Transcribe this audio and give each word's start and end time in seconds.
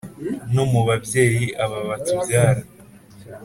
No 0.53 0.63
mubabyeyi 0.71 1.45
aba 1.63 1.79
batubyara 1.87 2.61